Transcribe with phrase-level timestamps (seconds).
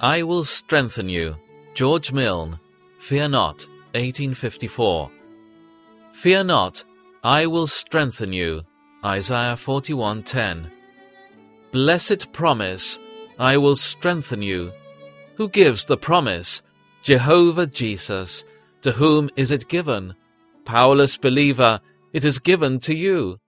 [0.00, 1.36] I will strengthen you.
[1.74, 2.58] George Mylne.
[3.00, 3.66] Fear not.
[3.92, 5.10] 1854.
[6.14, 6.82] Fear not.
[7.22, 8.62] I will strengthen you.
[9.04, 10.70] Isaiah 41:10.
[11.70, 12.98] Blessed promise.
[13.38, 14.72] I will strengthen you.
[15.36, 16.62] Who gives the promise?
[17.02, 18.44] Jehovah Jesus.
[18.82, 20.14] To whom is it given?
[20.64, 21.80] Powerless believer,
[22.12, 23.38] it is given to you.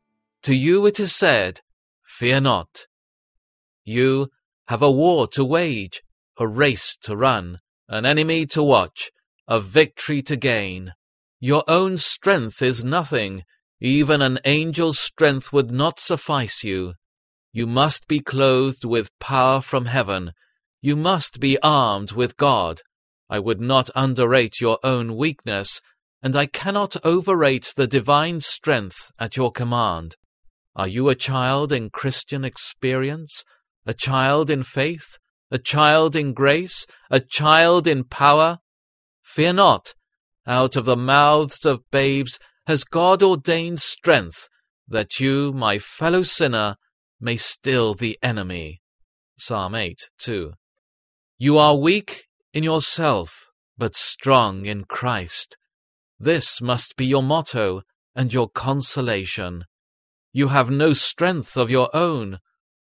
[0.43, 1.61] To you it is said,
[2.05, 2.87] Fear not.
[3.85, 4.29] You
[4.67, 6.03] have a war to wage,
[6.39, 9.11] a race to run, an enemy to watch,
[9.49, 10.95] a victory to gain.
[11.41, 13.45] Your own strength is nothing.
[13.81, 16.95] Even an angel's strength would not suffice you.
[17.53, 20.33] You must be clothed with power from heaven.
[20.81, 22.83] You must be armed with God.
[23.29, 25.81] I would not underrate your own weakness,
[26.23, 30.17] and I cannot overrate the divine strength at your command.
[30.75, 33.45] Are you a child in Christian experience?
[33.85, 35.19] A child in faith?
[35.53, 36.87] A child in grace?
[37.11, 38.61] A child in power?
[39.23, 39.95] Fear not.
[40.47, 44.49] Out of the mouths of babes has God ordained strength,
[44.89, 46.77] that you, my fellow sinner,
[47.21, 48.81] may still the enemy.
[49.39, 50.55] Psalm 8 2.
[51.37, 55.59] You are weak in yourself, but strong in Christ.
[56.19, 57.83] This must be your motto
[58.17, 59.67] and your consolation.
[60.33, 62.39] You have no strength of your own.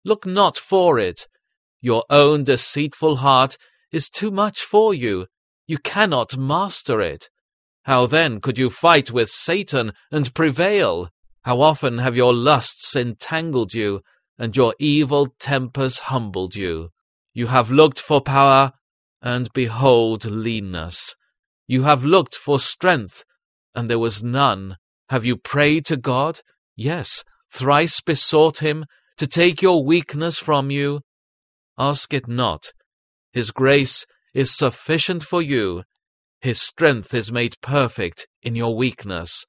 [0.04, 1.28] Look not for it.
[1.86, 3.56] Your own deceitful heart
[3.92, 5.28] is too much for you.
[5.68, 7.30] You cannot master it.
[7.84, 11.10] How then could you fight with Satan and prevail?
[11.44, 14.00] How often have your lusts entangled you,
[14.36, 16.90] and your evil tempers humbled you?
[17.34, 18.72] You have looked for power,
[19.22, 21.14] and behold leanness.
[21.68, 23.22] You have looked for strength,
[23.76, 24.76] and there was none.
[25.10, 26.40] Have you prayed to God?
[26.74, 28.86] Yes, thrice besought him
[29.18, 31.02] to take your weakness from you?
[31.78, 32.72] Ask it not.
[33.32, 35.84] His grace is sufficient for you.
[36.40, 39.44] His strength is made perfect in your weakness.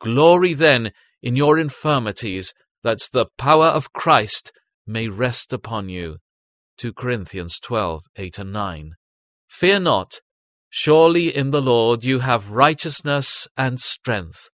[0.00, 4.52] Glory then in your infirmities, that the power of Christ
[4.86, 6.18] may rest upon you.
[6.78, 8.92] 2 Corinthians 12, 8 and 9.
[9.48, 10.20] Fear not,
[10.70, 14.48] surely in the Lord you have righteousness and strength.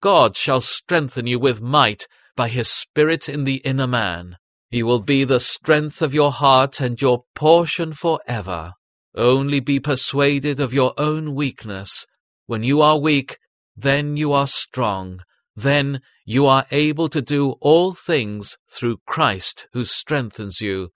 [0.00, 4.36] God shall strengthen you with might by his Spirit in the inner man.
[4.68, 8.74] He will be the strength of your heart and your portion for ever.
[9.14, 12.06] Only be persuaded of your own weakness.
[12.46, 13.38] When you are weak,
[13.76, 15.20] then you are strong.
[15.54, 20.90] Then you are able to do all things through Christ who strengthens you.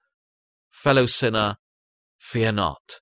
[0.70, 1.56] Fellow sinner,
[2.18, 3.00] fear not.